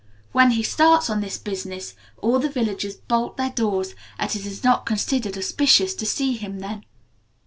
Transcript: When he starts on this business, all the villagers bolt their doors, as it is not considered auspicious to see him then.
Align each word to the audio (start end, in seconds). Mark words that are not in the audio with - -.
When 0.31 0.49
he 0.49 0.63
starts 0.63 1.11
on 1.11 1.21
this 1.21 1.37
business, 1.37 1.93
all 2.17 2.39
the 2.39 2.49
villagers 2.49 2.95
bolt 2.95 3.37
their 3.37 3.51
doors, 3.51 3.93
as 4.17 4.35
it 4.35 4.47
is 4.47 4.63
not 4.63 4.83
considered 4.83 5.37
auspicious 5.37 5.93
to 5.93 6.07
see 6.07 6.35
him 6.37 6.57
then. 6.57 6.85